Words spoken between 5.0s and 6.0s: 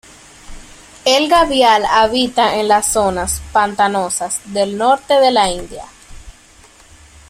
de la India.